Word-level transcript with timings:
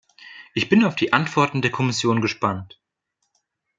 Ich 0.55 0.67
bin 0.67 0.83
auf 0.83 0.95
die 0.95 1.13
Antworten 1.13 1.61
der 1.61 1.69
Kommission 1.69 2.21
gespannt. 2.21 2.79